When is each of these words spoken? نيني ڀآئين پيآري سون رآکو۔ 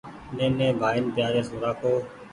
نيني 0.35 0.67
ڀآئين 0.79 1.05
پيآري 1.15 1.41
سون 1.47 1.57
رآکو۔ 1.63 1.93